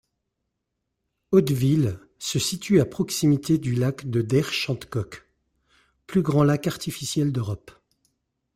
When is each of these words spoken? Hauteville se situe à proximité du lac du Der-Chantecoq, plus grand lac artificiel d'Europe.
Hauteville 1.29 1.99
se 2.17 2.39
situe 2.39 2.79
à 2.81 2.85
proximité 2.87 3.59
du 3.59 3.75
lac 3.75 4.07
du 4.09 4.23
Der-Chantecoq, 4.23 5.27
plus 6.07 6.23
grand 6.23 6.43
lac 6.43 6.65
artificiel 6.65 7.31
d'Europe. 7.31 7.69